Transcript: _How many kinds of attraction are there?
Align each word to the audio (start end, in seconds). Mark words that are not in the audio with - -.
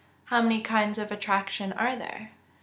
_How 0.31 0.41
many 0.41 0.61
kinds 0.61 0.97
of 0.97 1.11
attraction 1.11 1.73
are 1.73 1.95
there? 1.95 2.31